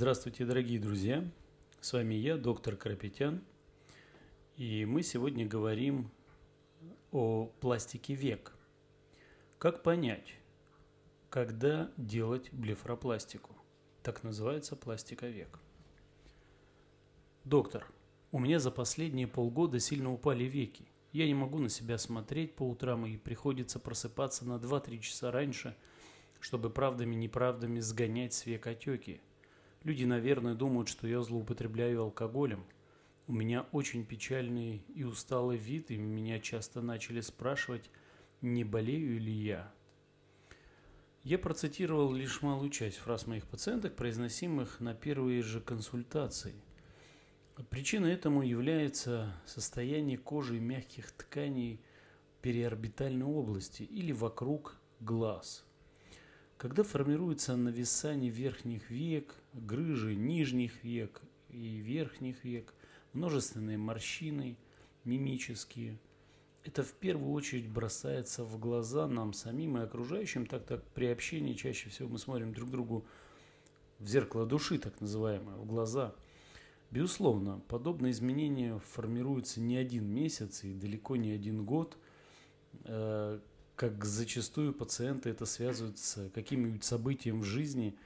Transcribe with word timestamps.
Здравствуйте, 0.00 0.44
дорогие 0.44 0.78
друзья! 0.78 1.28
С 1.80 1.92
вами 1.92 2.14
я, 2.14 2.36
доктор 2.36 2.76
Карапетян, 2.76 3.42
и 4.56 4.84
мы 4.84 5.02
сегодня 5.02 5.44
говорим 5.44 6.12
о 7.10 7.46
пластике 7.58 8.14
век. 8.14 8.52
Как 9.58 9.82
понять, 9.82 10.36
когда 11.30 11.90
делать 11.96 12.48
блефаропластику? 12.52 13.56
Так 14.04 14.22
называется 14.22 14.76
пластика 14.76 15.26
век. 15.26 15.58
Доктор, 17.42 17.84
у 18.30 18.38
меня 18.38 18.60
за 18.60 18.70
последние 18.70 19.26
полгода 19.26 19.80
сильно 19.80 20.12
упали 20.12 20.44
веки. 20.44 20.86
Я 21.10 21.26
не 21.26 21.34
могу 21.34 21.58
на 21.58 21.68
себя 21.68 21.98
смотреть 21.98 22.54
по 22.54 22.62
утрам 22.62 23.04
и 23.04 23.16
приходится 23.16 23.80
просыпаться 23.80 24.46
на 24.46 24.58
2-3 24.58 25.00
часа 25.00 25.32
раньше, 25.32 25.76
чтобы 26.38 26.70
правдами-неправдами 26.70 27.80
сгонять 27.80 28.32
с 28.32 28.46
век 28.46 28.68
отеки– 28.68 29.20
Люди, 29.88 30.04
наверное, 30.04 30.54
думают, 30.54 30.90
что 30.90 31.08
я 31.08 31.22
злоупотребляю 31.22 32.02
алкоголем. 32.02 32.62
У 33.26 33.32
меня 33.32 33.62
очень 33.72 34.04
печальный 34.04 34.84
и 34.94 35.02
усталый 35.02 35.56
вид, 35.56 35.90
и 35.90 35.96
меня 35.96 36.40
часто 36.40 36.82
начали 36.82 37.22
спрашивать, 37.22 37.88
не 38.42 38.64
болею 38.64 39.18
ли 39.18 39.32
я. 39.32 39.72
Я 41.24 41.38
процитировал 41.38 42.12
лишь 42.12 42.42
малую 42.42 42.68
часть 42.68 42.98
фраз 42.98 43.26
моих 43.26 43.46
пациенток, 43.46 43.96
произносимых 43.96 44.78
на 44.80 44.92
первые 44.92 45.42
же 45.42 45.58
консультации. 45.58 46.54
Причиной 47.70 48.12
этому 48.12 48.42
является 48.42 49.32
состояние 49.46 50.18
кожи 50.18 50.58
и 50.58 50.60
мягких 50.60 51.12
тканей 51.12 51.80
периорбитальной 52.42 53.24
области 53.24 53.84
или 53.84 54.12
вокруг 54.12 54.76
глаз– 55.00 55.64
когда 56.58 56.82
формируется 56.82 57.56
нависание 57.56 58.30
верхних 58.30 58.90
век, 58.90 59.34
грыжи 59.54 60.16
нижних 60.16 60.82
век 60.82 61.22
и 61.48 61.76
верхних 61.76 62.44
век, 62.44 62.74
множественные 63.12 63.78
морщины 63.78 64.56
мимические, 65.04 65.98
это 66.64 66.82
в 66.82 66.92
первую 66.94 67.32
очередь 67.32 67.68
бросается 67.68 68.44
в 68.44 68.58
глаза 68.58 69.06
нам 69.06 69.32
самим 69.32 69.78
и 69.78 69.82
окружающим, 69.82 70.46
так 70.46 70.66
как 70.66 70.84
при 70.88 71.06
общении 71.06 71.54
чаще 71.54 71.90
всего 71.90 72.08
мы 72.08 72.18
смотрим 72.18 72.52
друг 72.52 72.70
другу 72.70 73.06
в 74.00 74.08
зеркало 74.08 74.44
души, 74.44 74.78
так 74.78 75.00
называемое, 75.00 75.56
в 75.56 75.64
глаза. 75.64 76.12
Безусловно, 76.90 77.62
подобные 77.68 78.10
изменения 78.10 78.78
формируются 78.80 79.60
не 79.60 79.76
один 79.76 80.06
месяц 80.06 80.64
и 80.64 80.74
далеко 80.74 81.16
не 81.16 81.30
один 81.30 81.64
год, 81.64 81.96
э, 82.84 83.38
как 83.78 84.04
зачастую 84.04 84.74
пациенты 84.74 85.30
это 85.30 85.46
связывают 85.46 85.98
с 85.98 86.28
каким-нибудь 86.30 86.82
событием 86.82 87.42
в 87.42 87.44
жизни 87.44 87.96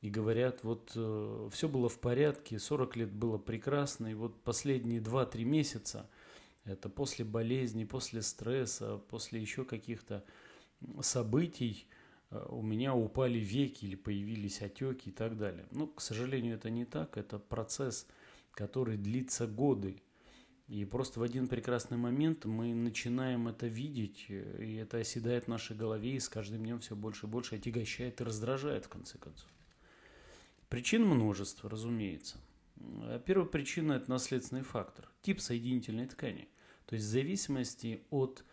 и 0.00 0.10
говорят, 0.10 0.64
вот 0.64 0.90
э, 0.96 1.48
все 1.52 1.68
было 1.68 1.88
в 1.88 2.00
порядке, 2.00 2.58
40 2.58 2.96
лет 2.96 3.12
было 3.12 3.38
прекрасно, 3.38 4.08
и 4.08 4.14
вот 4.14 4.42
последние 4.42 5.00
2-3 5.00 5.44
месяца, 5.44 6.10
это 6.64 6.88
после 6.88 7.24
болезни, 7.24 7.84
после 7.84 8.22
стресса, 8.22 8.96
после 9.08 9.40
еще 9.40 9.64
каких-то 9.64 10.24
событий, 11.00 11.86
э, 12.32 12.46
у 12.48 12.60
меня 12.60 12.96
упали 12.96 13.38
веки 13.38 13.84
или 13.84 13.94
появились 13.94 14.62
отеки 14.62 15.10
и 15.10 15.12
так 15.12 15.38
далее. 15.38 15.64
Ну, 15.70 15.86
к 15.86 16.00
сожалению, 16.00 16.56
это 16.56 16.70
не 16.70 16.84
так, 16.84 17.16
это 17.16 17.38
процесс, 17.38 18.08
который 18.50 18.96
длится 18.96 19.46
годы. 19.46 20.02
И 20.70 20.84
просто 20.84 21.18
в 21.18 21.24
один 21.24 21.48
прекрасный 21.48 21.98
момент 21.98 22.44
мы 22.44 22.72
начинаем 22.74 23.48
это 23.48 23.66
видеть, 23.66 24.26
и 24.28 24.76
это 24.80 24.98
оседает 24.98 25.46
в 25.46 25.48
нашей 25.48 25.74
голове, 25.74 26.12
и 26.12 26.20
с 26.20 26.28
каждым 26.28 26.62
днем 26.62 26.78
все 26.78 26.94
больше 26.94 27.26
и 27.26 27.28
больше 27.28 27.56
отягощает 27.56 28.20
и 28.20 28.24
раздражает, 28.24 28.84
в 28.84 28.88
конце 28.88 29.18
концов. 29.18 29.48
Причин 30.68 31.04
множество, 31.04 31.68
разумеется. 31.68 32.36
Первая 33.26 33.48
причина– 33.48 33.92
это 33.94 34.08
наследственный 34.10 34.62
фактор, 34.62 35.10
тип 35.22 35.40
соединительной 35.40 36.06
ткани. 36.06 36.48
То 36.86 36.94
есть 36.94 37.08
в 37.08 37.10
зависимости 37.10 38.04
от 38.10 38.44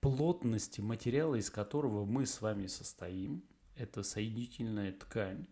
плотности 0.00 0.80
материала, 0.80 1.36
из 1.36 1.50
которого 1.50 2.04
мы 2.04 2.26
с 2.26 2.40
вами 2.40 2.66
состоим, 2.66 3.44
это 3.76 4.02
соединительная 4.02 4.90
ткань, 4.90 5.46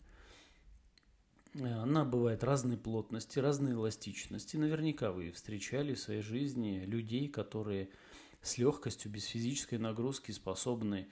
она 1.55 2.05
бывает 2.05 2.45
разной 2.45 2.77
плотности, 2.77 3.39
разной 3.39 3.73
эластичности. 3.73 4.57
Наверняка 4.57 5.13
вы 5.13 5.33
встречали 5.33 5.95
в 5.95 6.01
своей 6.01 6.23
жизни 6.23 6.85
людей, 6.87 7.29
которые 7.29 7.91
с 8.41 8.59
легкостью, 8.59 9.11
без 9.11 9.25
физической 9.25 9.79
нагрузки 9.79 10.33
способны 10.33 11.09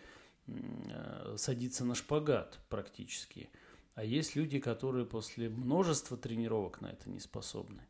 э, 0.46 1.34
садиться 1.36 1.84
на 1.84 1.94
шпагат 1.94 2.58
практически. 2.68 3.50
А 3.94 4.04
есть 4.04 4.34
люди, 4.34 4.58
которые 4.58 5.04
после 5.04 5.48
множества 5.48 6.16
тренировок 6.16 6.80
на 6.80 6.88
это 6.88 7.10
не 7.10 7.20
способны. 7.20 7.82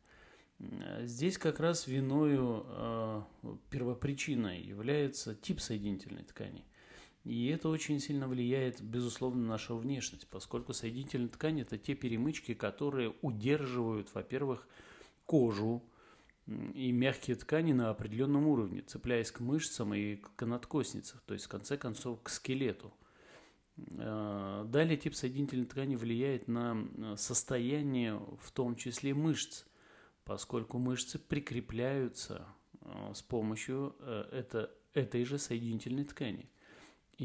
Здесь 1.01 1.37
как 1.37 1.59
раз 1.59 1.87
виною 1.87 2.65
э, 2.67 3.21
первопричиной 3.71 4.61
является 4.61 5.33
тип 5.33 5.59
соединительной 5.59 6.23
ткани. 6.23 6.65
И 7.23 7.47
это 7.47 7.69
очень 7.69 7.99
сильно 7.99 8.27
влияет, 8.27 8.81
безусловно, 8.81 9.41
на 9.43 9.49
нашу 9.49 9.77
внешность, 9.77 10.27
поскольку 10.27 10.73
соединительные 10.73 11.29
ткани– 11.29 11.61
это 11.63 11.77
те 11.77 11.93
перемычки, 11.93 12.55
которые 12.55 13.13
удерживают, 13.21 14.13
во-первых, 14.13 14.67
кожу 15.27 15.83
и 16.47 16.91
мягкие 16.91 17.35
ткани 17.35 17.73
на 17.73 17.91
определенном 17.91 18.47
уровне, 18.47 18.81
цепляясь 18.81 19.31
к 19.31 19.39
мышцам 19.39 19.93
и 19.93 20.15
к 20.15 20.45
надкосницам, 20.45 21.19
то 21.27 21.35
есть, 21.35 21.45
в 21.45 21.49
конце 21.49 21.77
концов, 21.77 22.23
к 22.23 22.29
скелету. 22.29 22.91
А, 23.99 24.65
далее 24.65 24.97
тип 24.97 25.13
соединительной 25.13 25.65
ткани 25.65 25.95
влияет 25.95 26.47
на 26.47 27.15
состояние, 27.17 28.19
в 28.41 28.51
том 28.51 28.75
числе 28.75 29.13
мышц, 29.13 29.65
поскольку 30.23 30.79
мышцы 30.79 31.19
прикрепляются 31.19 32.47
а, 32.81 33.13
с 33.13 33.21
помощью 33.21 33.95
э, 33.99 34.27
это, 34.31 34.71
этой 34.95 35.23
же 35.23 35.37
соединительной 35.37 36.05
ткани– 36.05 36.49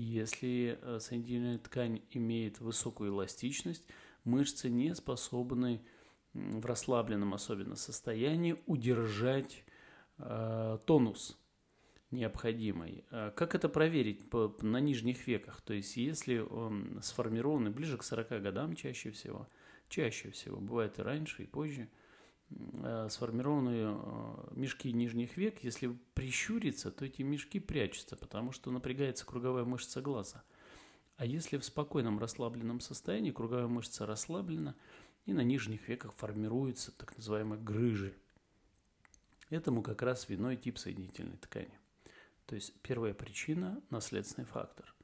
если 0.01 0.79
э, 0.81 0.99
соединительная 1.01 1.59
ткань 1.59 2.03
имеет 2.11 2.61
высокую 2.61 3.11
эластичность, 3.11 3.87
мышцы 4.25 4.69
не 4.69 4.95
способны 4.95 5.83
в 6.33 6.65
расслабленном 6.67 7.35
особенно 7.35 7.77
состоянии 7.77 8.57
удержать 8.67 9.65
э, 10.19 10.79
тонус 10.87 11.39
необходимый. 12.11 13.05
А 13.11 13.31
как 13.31 13.55
это 13.55 13.69
проверить 13.69 14.31
по, 14.31 14.57
на 14.61 14.81
нижних 14.81 15.27
веках? 15.27 15.61
То 15.61 15.75
есть 15.75 15.97
если 15.97 16.39
он 16.39 17.01
сформирован 17.03 17.73
ближе 17.73 17.97
к 17.99 18.03
40 18.03 18.43
годам 18.43 18.77
чаще 18.77 19.11
всего, 19.11 19.49
чаще 19.89 20.31
всего, 20.31 20.59
бывает 20.59 20.99
и 20.99 21.03
раньше, 21.03 21.43
и 21.43 21.47
позже– 21.47 21.89
Э, 22.51 23.09
сформированные 23.11 23.97
э, 23.99 24.49
мешки 24.53 24.93
нижних 24.93 25.37
век, 25.37 25.65
если 25.65 25.97
прищуриться, 26.15 26.91
то 26.91 27.05
эти 27.05 27.23
мешки 27.23 27.59
прячутся, 27.59 28.17
потому 28.17 28.53
что 28.53 28.71
напрягается 28.71 29.27
круговая 29.27 29.65
мышца 29.65 30.01
глаза. 30.01 30.45
А 31.17 31.25
если 31.25 31.57
в 31.57 31.65
спокойном 31.65 32.19
расслабленном 32.19 32.81
состоянии 32.81 33.33
круговая 33.33 33.67
мышца 33.67 34.07
расслаблена, 34.07 34.77
и 35.25 35.33
на 35.33 35.41
нижних 35.41 35.89
веках 35.89 36.15
формируются 36.15 36.93
так 36.93 37.17
называемые 37.17 37.61
грыжи. 37.61 38.15
Этому 39.51 39.83
как 39.83 40.03
раз 40.03 40.29
виной 40.29 40.57
тип 40.57 40.79
соединительной 40.79 41.37
ткани. 41.37 41.77
То 42.47 42.55
есть 42.55 42.73
первая 42.83 43.13
причина– 43.13 43.83
наследственный 43.91 44.47
фактор. 44.47 44.95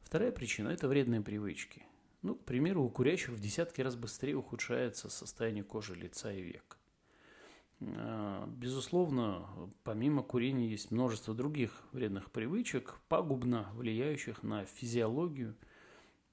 Вторая 0.00 0.32
причина– 0.32 0.68
это 0.70 0.88
вредные 0.88 1.20
привычки. 1.20 1.84
Ну, 2.22 2.34
к 2.34 2.44
примеру, 2.44 2.84
у 2.84 2.90
курящих 2.90 3.30
в 3.30 3.40
десятки 3.40 3.80
раз 3.80 3.96
быстрее 3.96 4.36
ухудшается 4.36 5.08
состояние 5.08 5.64
кожи 5.64 5.94
лица 5.94 6.32
и 6.32 6.42
век. 6.42 6.76
А, 7.80 8.46
безусловно, 8.46 9.48
помимо 9.84 10.22
курения 10.22 10.68
есть 10.68 10.90
множество 10.90 11.34
других 11.34 11.82
вредных 11.92 12.30
привычек, 12.30 13.00
пагубно 13.08 13.70
влияющих 13.74 14.42
на 14.42 14.66
физиологию, 14.66 15.56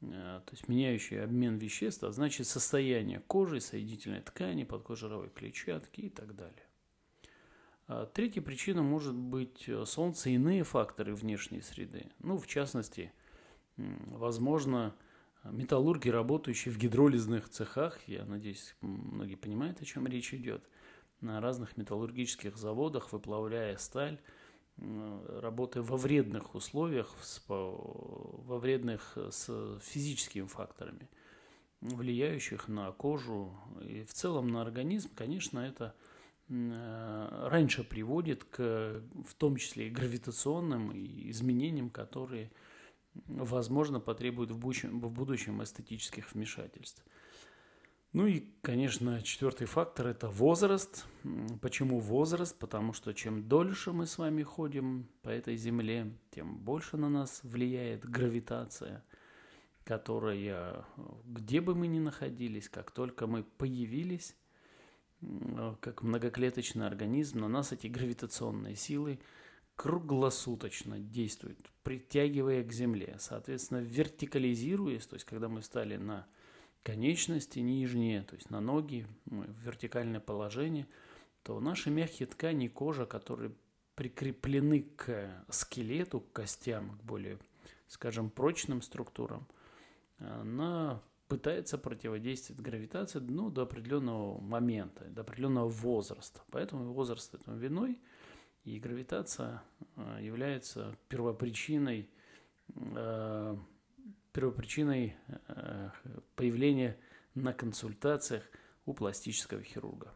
а, 0.01 0.41
то 0.41 0.51
есть 0.51 0.67
меняющие 0.67 1.23
обмен 1.23 1.57
веществ, 1.57 2.03
а 2.03 2.11
значит 2.11 2.47
состояние 2.47 3.21
кожи, 3.21 3.61
соединительной 3.61 4.21
ткани, 4.21 4.65
подкожировой 4.65 5.29
клетчатки 5.29 6.01
и 6.01 6.09
так 6.09 6.35
далее. 6.35 6.67
А, 7.87 8.07
третья 8.07 8.41
причина 8.41 8.83
может 8.83 9.15
быть 9.15 9.69
солнце 9.85 10.31
и 10.31 10.33
иные 10.33 10.65
факторы 10.65 11.15
внешней 11.15 11.61
среды. 11.61 12.07
Ну, 12.19 12.37
в 12.37 12.45
частности, 12.45 13.13
возможно, 13.77 14.93
металлурги, 15.51 16.09
работающие 16.09 16.73
в 16.73 16.77
гидролизных 16.77 17.49
цехах, 17.49 17.99
я 18.07 18.25
надеюсь, 18.25 18.75
многие 18.81 19.35
понимают, 19.35 19.81
о 19.81 19.85
чем 19.85 20.07
речь 20.07 20.33
идет, 20.33 20.67
на 21.21 21.41
разных 21.41 21.77
металлургических 21.77 22.57
заводах, 22.57 23.11
выплавляя 23.11 23.77
сталь, 23.77 24.19
работая 24.77 25.81
во 25.81 25.97
вредных 25.97 26.53
условиях, 26.53 27.15
во 27.47 28.59
вредных 28.59 29.17
с 29.17 29.79
физическими 29.81 30.45
факторами, 30.45 31.09
влияющих 31.81 32.67
на 32.67 32.91
кожу. 32.91 33.51
И 33.81 34.03
в 34.03 34.13
целом 34.13 34.49
на 34.49 34.61
организм, 34.61 35.09
конечно, 35.15 35.59
это 35.59 35.95
раньше 36.49 37.83
приводит 37.83 38.43
к, 38.43 39.01
в 39.25 39.33
том 39.35 39.57
числе 39.57 39.87
и 39.87 39.89
гравитационным 39.91 40.91
изменениям, 40.93 41.89
которые 41.89 42.51
возможно, 43.25 43.99
потребует 43.99 44.51
в 44.51 44.57
будущем, 44.57 44.99
в 44.99 45.09
будущем 45.09 45.63
эстетических 45.63 46.33
вмешательств. 46.33 47.03
Ну 48.13 48.25
и, 48.25 48.45
конечно, 48.61 49.21
четвертый 49.21 49.67
фактор– 49.67 50.07
это 50.09 50.29
возраст. 50.29 51.05
Почему 51.61 51.99
возраст? 51.99 52.57
Потому 52.57 52.93
что 52.93 53.13
чем 53.13 53.47
дольше 53.47 53.91
мы 53.91 54.07
с 54.07 54.17
вами 54.17 54.43
ходим 54.43 55.09
по 55.21 55.29
этой 55.29 55.57
земле, 55.57 56.17
тем 56.31 56.57
больше 56.57 56.97
на 56.97 57.09
нас 57.09 57.41
влияет 57.43 58.09
гравитация, 58.09 59.03
которая, 59.83 60.85
где 61.25 61.59
бы 61.61 61.75
мы 61.75 61.87
ни 61.87 61.99
находились, 61.99 62.69
как 62.69 62.91
только 62.91 63.27
мы 63.27 63.43
появились, 63.43 64.35
как 65.81 66.01
многоклеточный 66.01 66.87
организм, 66.87 67.39
на 67.39 67.47
нас 67.49 67.71
эти 67.71 67.87
гравитационные 67.87 68.75
силы 68.75 69.19
круглосуточно 69.77 70.99
действуют, 70.99 71.71
притягивая 71.83 72.63
к 72.63 72.73
Земле. 72.73 73.15
Соответственно, 73.19 73.79
вертикализируясь, 73.79 75.05
то 75.05 75.13
есть 75.13 75.25
когда 75.25 75.47
мы 75.47 75.61
стали 75.61 75.95
на 75.95 76.27
конечности 76.83 77.59
нижние, 77.59 78.23
то 78.23 78.35
есть 78.35 78.49
на 78.49 78.59
ноги, 78.59 79.07
в 79.25 79.65
вертикальное 79.65 80.19
положение, 80.19 80.87
то 81.43 81.59
наши 81.59 81.91
мягкие 81.91 82.27
ткани 82.27 82.67
кожа, 82.67 83.05
которые 83.05 83.53
прикреплены 83.95 84.81
к 84.95 85.45
скелету, 85.49 86.21
к 86.21 86.31
костям, 86.31 86.97
к 86.97 87.03
более, 87.03 87.37
скажем, 87.87 88.29
прочным 88.31 88.81
структурам, 88.81 89.47
она 90.19 91.01
пытается 91.27 91.77
противодействовать 91.77 92.61
гравитации 92.61 93.19
ну, 93.19 93.49
до 93.49 93.63
определенного 93.63 94.39
момента, 94.39 95.05
до 95.05 95.21
определенного 95.21 95.69
возраста. 95.69 96.41
Поэтому 96.51 96.93
возраст 96.93 97.35
этому 97.35 97.57
виной, 97.57 97.99
и 98.67 98.79
гравитация 98.79 99.63
а, 99.95 100.19
является 100.19 100.97
первопричиной 101.07 102.09
а, 102.75 103.57
первопричиной 104.33 105.15
э, 105.47 105.89
появления 106.35 106.99
на 107.33 107.53
консультациях 107.53 108.43
у 108.85 108.93
пластического 108.93 109.63
хирурга. 109.63 110.13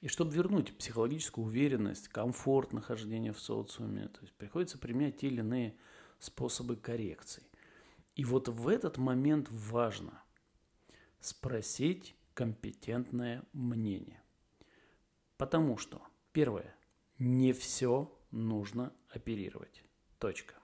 И 0.00 0.08
чтобы 0.08 0.34
вернуть 0.34 0.76
психологическую 0.76 1.46
уверенность, 1.46 2.08
комфорт 2.08 2.72
нахождения 2.72 3.32
в 3.32 3.38
социуме, 3.38 4.08
то 4.08 4.22
есть 4.22 4.32
приходится 4.34 4.78
применять 4.78 5.18
те 5.18 5.28
или 5.28 5.38
иные 5.38 5.76
способы 6.18 6.74
коррекции. 6.74 7.44
И 8.16 8.24
вот 8.24 8.48
в 8.48 8.66
этот 8.66 8.98
момент 8.98 9.46
важно 9.50 10.20
спросить 11.20 12.16
компетентное 12.34 13.44
мнение. 13.52 14.20
Потому 15.36 15.76
что, 15.76 16.02
первое, 16.32 16.75
не 17.18 17.52
все 17.52 18.12
нужно 18.30 18.92
оперировать. 19.08 19.82
Точка. 20.18 20.54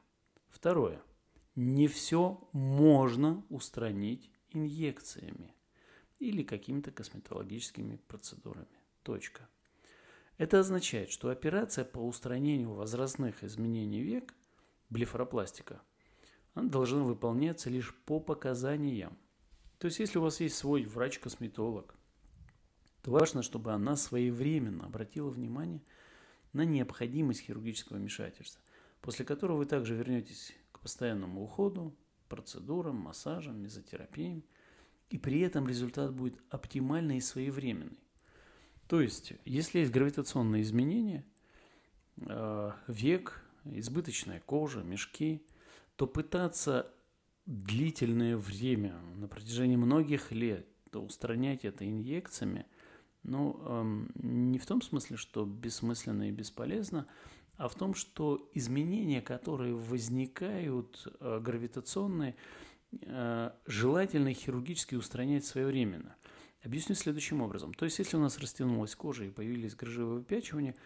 Второе– 0.49 1.01
не 1.55 1.87
все 1.87 2.49
можно 2.53 3.45
устранить 3.51 4.31
инъекциями 4.51 5.55
или 6.19 6.43
какими-то 6.43 6.91
косметологическими 6.91 7.97
процедурами. 8.09 8.67
Точка. 9.03 9.49
Это 10.39 10.61
означает, 10.61 11.11
что 11.11 11.29
операция 11.29 11.85
по 11.85 11.99
устранению 11.99 12.73
возрастных 12.73 13.45
изменений 13.45 14.01
век, 14.01 14.35
блефаропластика, 14.89 15.83
она 16.55 16.69
должна 16.69 17.03
выполняться 17.03 17.71
лишь 17.71 17.95
по 18.05 18.21
показаниям. 18.21 19.19
То 19.79 19.87
есть, 19.87 19.99
если 19.99 20.19
у 20.19 20.23
вас 20.23 20.41
есть 20.41 20.57
свой 20.57 20.85
врач-косметолог, 20.85 21.95
то 23.03 23.11
важно, 23.11 23.43
чтобы 23.43 23.73
она 23.73 23.97
своевременно 23.97 24.87
обратила 24.87 25.29
внимание 25.29 25.83
необходимость 26.53 27.43
хирургического 27.43 27.97
вмешательства, 27.97 28.63
после 29.01 29.25
которого 29.25 29.59
вы 29.59 29.67
также 29.67 29.95
вернетесь 29.95 30.53
постоянному 30.83 31.43
уходу, 31.43 31.97
процедурам, 32.29 32.97
массажам, 32.97 33.63
мезотерапиям, 33.63 34.45
и 35.11 35.19
при 35.19 35.41
этом 35.41 35.69
результат 35.69 36.13
будет 36.13 36.43
оптимальный 36.51 37.19
и 37.19 37.21
своевременный. 37.21 37.99
То 38.89 39.01
есть, 39.01 39.35
если 39.45 39.81
есть 39.81 39.93
гравитационные 39.93 40.63
изменения, 40.63 41.25
э, 42.17 42.73
век, 42.89 43.43
избыточная 43.65 44.41
кожа, 44.41 44.83
мешки, 44.83 45.47
то 45.97 46.07
пытаться 46.07 46.93
длительное 47.47 48.37
время, 48.37 48.99
на 49.17 49.29
протяжении 49.29 49.77
многих 49.77 50.33
лет, 50.33 50.67
устранять 50.93 51.65
это 51.65 51.89
инъекциями, 51.89 52.67
ну, 53.23 53.61
эм, 53.67 54.11
не 54.15 54.59
в 54.59 54.67
том 54.67 54.83
смысле, 54.83 55.17
что 55.17 55.45
бессмысленно 55.45 56.29
и 56.29 56.33
бесполезно, 56.33 57.07
а 57.57 57.69
в 57.69 57.75
том, 57.75 57.95
что 57.95 58.51
изменения, 58.55 59.21
которые 59.21 59.75
возникают 59.75 61.07
э, 61.21 61.41
гравитационные, 61.41 62.35
э, 63.01 63.51
желательно 63.67 64.33
хирургически 64.33 64.95
устранять 64.95 65.45
своевременно. 65.45 66.17
Объясню 66.65 66.95
следующим 66.95 67.43
образом. 67.43 67.75
То 67.75 67.85
есть, 67.85 67.99
если 67.99 68.17
у 68.17 68.21
нас 68.21 68.39
растянулась 68.39 68.95
кожа 68.95 69.25
и 69.25 69.31
появились 69.31 69.75
грыжи 69.75 70.05
выпячивания, 70.05 70.77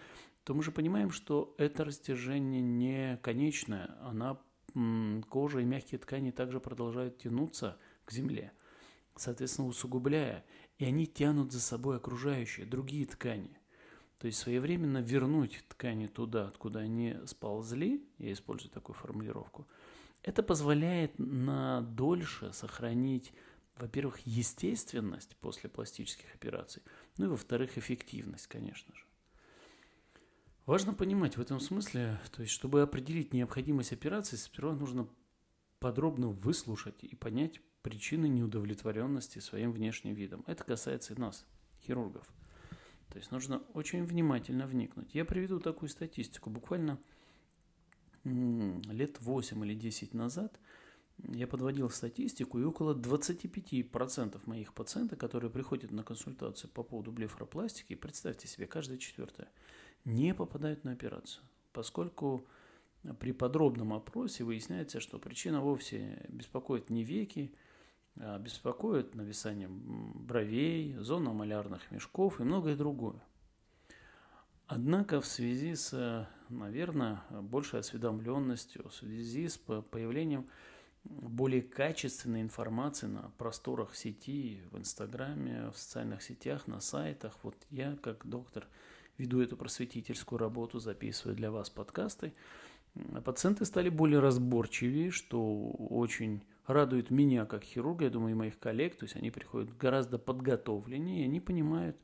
то 0.45 0.55
мы 0.55 0.63
же 0.63 0.71
понимаем, 0.71 1.11
что 1.11 1.55
это 1.59 1.85
растяжение 1.85 2.63
не 2.63 3.19
конечное, 3.23 3.97
она, 4.03 4.39
кожа 5.29 5.61
и 5.61 5.65
мягкие 5.65 5.99
ткани 5.99 6.31
также 6.31 6.61
продолжают 6.61 7.19
тянуться 7.19 7.79
к 8.05 8.13
земле, 8.13 8.53
соответственно, 9.17 9.69
усугубляя, 9.69 10.45
и 10.79 10.85
они 10.85 11.07
тянут 11.07 11.53
за 11.53 11.61
собой 11.61 11.97
окружающие, 11.97 12.67
другие 12.67 13.07
ткани– 13.07 13.59
то 14.19 14.27
есть 14.27 14.39
своевременно 14.39 14.99
вернуть 14.99 15.63
ткани 15.69 16.07
туда, 16.07 16.49
откуда 16.49 16.81
они 16.81 17.17
сползли, 17.27 18.05
я 18.19 18.33
использую 18.33 18.71
такую 18.71 18.97
формулировку, 18.97 19.67
это 20.23 20.43
позволяет 20.43 21.19
на 21.19 21.83
дольше 21.83 22.53
сохранить, 22.53 23.33
во-первых, 23.77 24.21
естественность 24.21 25.37
после 25.37 25.69
пластических 25.69 26.35
операций, 26.35 26.83
ну 27.19 27.27
и, 27.27 27.29
во-вторых, 27.29 27.77
эффективность, 27.77 28.47
конечно 28.47 28.95
же. 28.95 29.05
Важно 30.65 30.95
понимать 30.95 31.37
в 31.37 31.41
этом 31.41 31.61
смысле, 31.61 32.19
то 32.33 32.43
есть, 32.43 32.53
чтобы 32.53 32.83
определить 32.83 33.33
необходимость 33.33 33.93
операции, 33.93 34.37
сперва 34.37 34.75
нужно 34.75 35.07
подробно 35.79 36.29
выслушать 36.29 37.05
и 37.05 37.15
понять 37.15 37.61
причины 37.87 38.27
неудовлетворенности 38.27 39.39
своим 39.39 39.71
внешним 39.71 40.13
видом. 40.13 40.43
Это 40.49 40.65
касается 40.65 41.15
и 41.15 41.21
нас, 41.21 41.47
хирургов. 41.85 42.27
То 43.11 43.19
есть 43.19 43.31
нужно 43.31 43.63
очень 43.75 44.05
внимательно 44.05 44.67
вникнуть. 44.67 45.15
Я 45.15 45.25
приведу 45.25 45.61
такую 45.61 45.89
статистику. 45.89 46.51
Буквально 46.51 46.99
лет 48.25 49.21
8 49.21 49.65
или 49.65 49.75
10 49.75 50.15
назад 50.15 50.59
я 51.29 51.47
подводил 51.47 51.89
статистику, 51.89 52.59
и 52.59 52.65
около 52.65 52.93
25% 52.93 54.41
моих 54.47 54.75
пациентов, 54.75 55.21
которые 55.21 55.53
приходят 55.53 55.93
на 55.93 56.03
консультацию 56.03 56.69
по 56.73 56.83
поводу 56.83 57.13
блефаропластики, 57.13 57.95
представьте 57.95 58.49
себе, 58.49 58.67
каждая 58.67 58.99
четвертая, 58.99 59.49
не 60.05 60.35
попадают 60.35 60.83
на 60.83 60.91
операцию, 60.91 61.45
поскольку 61.73 62.49
при 63.21 63.31
подробном 63.31 63.93
опросе 63.93 64.43
выясняется, 64.43 64.99
что 64.99 65.21
причина 65.21 65.61
вовсе 65.61 66.27
беспокоит 66.29 66.91
не 66.91 67.05
веки, 67.05 67.55
беспокоит 68.17 69.15
нависание 69.15 69.69
бровей, 69.69 70.97
зона 70.99 71.33
малярных 71.33 71.91
мешков 71.91 72.41
и 72.41 72.45
многое 72.45 72.77
другое. 72.77 73.23
Однако 74.67 75.21
в 75.21 75.27
связи 75.27 75.75
с, 75.75 76.29
наверное, 76.49 77.23
большей 77.31 77.81
осведомленностью, 77.81 78.89
в 78.89 78.95
связи 78.95 79.49
с 79.49 79.59
появлением 79.59 80.49
более 81.05 81.63
качественной 81.63 82.43
информации 82.43 83.07
на 83.07 83.31
просторах 83.39 83.95
сети, 83.95 84.63
в 84.73 84.79
Инстаграме, 84.79 85.71
в 85.71 85.79
социальных 85.79 86.21
сетях, 86.23 86.67
на 86.67 86.81
сайтах. 86.81 87.39
Вот 87.45 87.55
я, 87.71 87.97
как 88.03 88.27
доктор, 88.27 88.67
веду 89.17 89.41
эту 89.41 89.57
просветительскую 89.57 90.39
работу, 90.39 90.81
записываю 90.81 91.37
для 91.37 91.53
вас 91.53 91.71
подкасты. 91.71 92.33
Пациенты 93.25 93.65
стали 93.67 93.89
более 93.89 94.19
разборчивее, 94.19 95.13
что 95.13 95.71
очень 95.71 96.43
радует 96.67 97.11
меня 97.11 97.47
как 97.47 97.65
хирурга, 97.65 98.05
я 98.05 98.11
думаю, 98.11 98.33
и 98.33 98.39
моих 98.39 98.59
коллег, 98.59 98.97
то 98.97 99.05
есть 99.05 99.17
они 99.17 99.31
приходят 99.31 99.77
гораздо 99.77 100.19
подготовленнее, 100.19 101.25
они 101.25 101.41
понимают, 101.41 101.97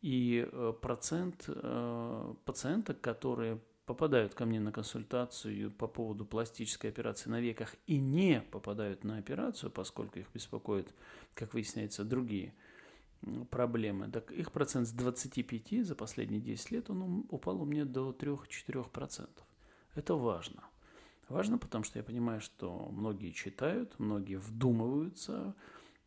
и 0.00 0.48
э, 0.50 0.72
процент 0.80 1.44
э, 1.48 2.34
пациенток, 2.44 3.00
которые 3.00 3.60
попадают 3.84 4.34
ко 4.34 4.46
мне 4.46 4.60
на 4.60 4.70
консультацию 4.72 5.72
по 5.72 5.88
поводу 5.88 6.24
пластической 6.24 6.90
операции 6.90 7.28
на 7.28 7.40
веках 7.40 7.74
и 7.86 7.98
не 7.98 8.40
попадают 8.40 9.04
на 9.04 9.18
операцию, 9.18 9.70
поскольку 9.70 10.20
их 10.20 10.26
беспокоят, 10.32 10.94
как 11.34 11.54
выясняется, 11.54 12.04
другие 12.04 12.54
проблемы, 13.50 14.08
так 14.08 14.30
их 14.32 14.52
процент 14.52 14.86
с 14.86 14.92
25 14.92 15.84
за 15.84 15.94
последние 15.94 16.40
10 16.40 16.70
лет 16.70 16.88
он 16.88 17.26
упал 17.28 17.60
у 17.60 17.64
меня 17.66 17.84
до 17.84 18.12
3-4%. 18.12 19.28
Это 19.94 20.14
важно. 20.14 20.62
Важно, 21.30 21.58
потому 21.58 21.84
что 21.84 21.98
я 21.98 22.02
понимаю, 22.02 22.40
что 22.40 22.90
многие 22.90 23.30
читают, 23.30 23.98
многие 23.98 24.36
вдумываются, 24.36 25.54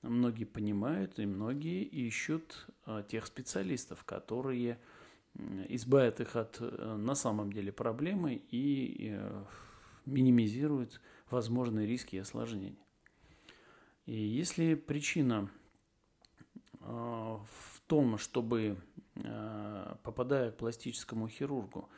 многие 0.01 0.43
понимают, 0.43 1.17
и 1.17 1.25
многие 1.25 1.83
ищут 1.83 2.67
а, 2.85 3.03
тех 3.03 3.25
специалистов, 3.25 4.03
которые 4.03 4.77
избавят 5.69 6.19
их 6.19 6.35
от 6.35 6.57
э, 6.59 6.95
на 6.95 7.15
самом 7.15 7.51
деле 7.51 7.71
проблемы 7.71 8.35
и 8.51 9.09
э, 9.13 9.43
минимизируют 10.05 11.01
возможные 11.31 11.87
риски 11.87 12.17
и 12.17 12.19
осложнения. 12.19 12.77
И 14.05 14.13
если 14.13 14.75
причина 14.75 15.49
том, 17.93 18.17
чтобы, 18.17 18.77
э, 19.15 19.95
попадая 20.01 20.51
к 20.51 20.57
пластическому 20.57 21.27
хирургу, 21.27 21.89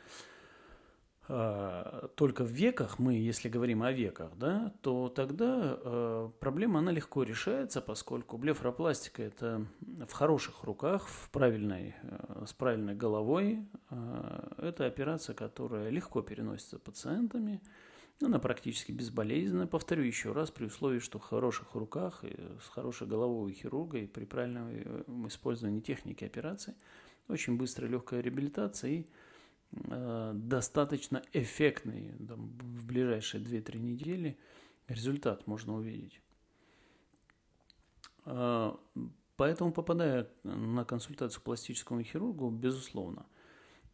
только 1.26 2.44
в 2.44 2.50
веках, 2.50 2.98
мы, 2.98 3.14
если 3.14 3.48
говорим 3.48 3.82
о 3.82 3.90
веках, 3.90 4.36
да, 4.36 4.72
то 4.80 5.08
тогда 5.08 5.76
э, 5.76 6.30
проблема, 6.38 6.78
она 6.78 6.92
легко 6.92 7.24
решается, 7.24 7.80
поскольку 7.80 8.38
блефропластика– 8.38 9.22
это 9.24 9.66
в 9.80 10.12
хороших 10.12 10.62
руках, 10.62 11.08
в 11.08 11.30
правильной, 11.30 11.96
с 12.46 12.52
правильной 12.52 12.94
головой. 12.94 13.66
Это 14.58 14.86
операция, 14.86 15.34
которая 15.34 15.90
легко 15.90 16.22
переносится 16.22 16.78
пациентами, 16.78 17.60
она 18.22 18.38
практически 18.38 18.92
безболезненна. 18.92 19.66
Повторю 19.66 20.02
еще 20.02 20.32
раз, 20.32 20.50
при 20.50 20.66
условии, 20.66 21.00
что 21.00 21.18
в 21.18 21.22
хороших 21.22 21.74
руках, 21.74 22.24
с 22.64 22.68
хорошей 22.68 23.06
головой 23.06 23.52
хирурга 23.52 23.98
и 23.98 24.06
при 24.06 24.24
правильном 24.24 24.68
э, 24.70 25.02
использовании 25.26 25.80
техники 25.80 26.24
операции 26.24 26.74
очень 27.28 27.56
быстрая 27.56 27.90
легкая 27.90 28.20
реабилитация 28.20 28.90
и 28.90 29.00
э, 29.00 29.04
достаточно 30.34 31.22
эффектный 31.32 32.12
там, 32.26 32.48
в 32.58 32.86
ближайшие 32.86 33.42
2-3 33.42 33.78
недели 33.78 34.38
результат 34.88 35.46
можно 35.46 35.74
увидеть. 35.74 36.20
Э, 38.24 38.72
поэтому, 39.36 39.72
попадая 39.72 40.28
на 40.44 40.84
консультацию 40.84 41.40
к 41.40 41.44
пластическому 41.44 42.02
хирургу, 42.02 42.50
безусловно– 42.50 43.26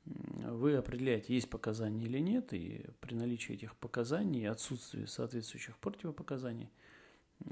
вы 0.05 0.77
определяете, 0.77 1.35
есть 1.35 1.49
показания 1.49 2.05
или 2.05 2.19
нет, 2.19 2.53
и 2.53 2.85
при 3.01 3.15
наличии 3.15 3.55
этих 3.55 3.77
показаний 3.77 4.43
и 4.43 4.47
отсутствии 4.47 5.05
соответствующих 5.05 5.79
противопоказаний 5.79 6.71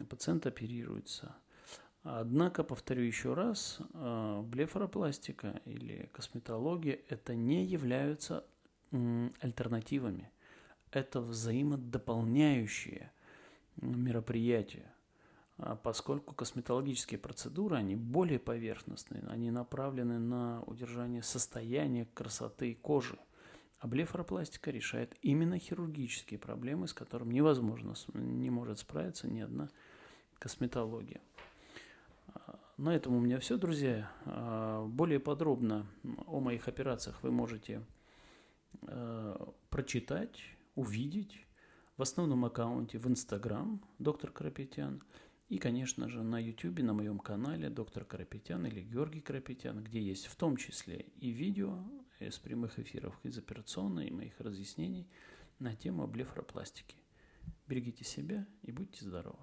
пациент 0.09 0.47
оперируется. 0.47 1.37
Однако, 2.03 2.65
повторю 2.65 3.03
еще 3.03 3.35
раз, 3.35 3.79
э, 3.93 4.43
блефаропластика 4.43 5.61
или 5.67 6.09
косметология– 6.13 6.99
это 7.09 7.35
не 7.35 7.65
являются 7.65 8.45
альтернативами. 9.41 10.31
Это 10.91 11.21
взаимодополняющие 11.21 13.13
мероприятия. 13.77 14.93
А 15.59 15.77
поскольку 15.77 16.35
косметологические 16.35 17.19
процедуры, 17.19 17.77
они 17.77 17.95
более 17.95 18.39
поверхностные, 18.39 19.23
они 19.29 19.51
направлены 19.51 20.19
на 20.19 20.63
удержание 20.63 21.23
состояния 21.23 22.09
красоты 22.15 22.75
кожи. 22.75 23.19
А 23.79 23.87
блефаропластика 23.87 24.71
решает 24.71 25.15
именно 25.23 25.59
хирургические 25.59 26.39
проблемы, 26.39 26.89
с 26.89 26.95
которыми 26.95 27.35
невозможно, 27.35 27.95
не 28.15 28.51
может 28.51 28.79
справиться 28.79 29.29
ни 29.29 29.41
одна 29.41 29.69
косметология. 30.39 31.21
На 32.81 32.97
этом 32.97 33.15
у 33.15 33.21
меня 33.21 33.39
все, 33.39 33.59
друзья. 33.59 34.11
А, 34.25 34.87
более 34.87 35.21
подробно 35.21 35.87
о 36.27 36.41
моих 36.41 36.67
операциях 36.67 37.23
вы 37.23 37.31
можете 37.31 37.85
прочитать, 39.69 40.41
увидеть 40.75 41.47
в 41.99 42.03
основном 42.03 42.45
аккаунте 42.47 42.99
в 42.99 43.07
Инстаграм 43.07 43.83
доктор 43.99 44.31
Карапетян– 44.31 45.03
и, 45.51 45.59
конечно 45.59 46.09
же, 46.09 46.23
на 46.23 46.39
YouTube, 46.39 46.79
на 46.79 46.95
моем 46.95 47.19
канале 47.19 47.71
доктор 47.71 48.05
Карапетян 48.05 48.65
или 48.67 48.83
Георгий 48.83 49.21
Карапетян, 49.21 49.83
где 49.83 50.01
есть 50.01 50.27
в 50.27 50.37
том 50.37 50.57
числе 50.57 51.07
и 51.17 51.31
видео 51.31 51.77
из 52.21 52.39
прямых 52.39 52.79
эфиров 52.79 53.19
из 53.25 53.37
операционной 53.37 54.07
и 54.07 54.13
моих 54.13 54.39
разъяснений 54.39 55.09
на 55.59 55.75
тему 55.75 56.07
блефропластики. 56.07 56.95
Берегите 57.67 58.05
себя 58.05 58.47
и 58.63 58.71
будьте 58.71 59.05
здоровы. 59.05 59.39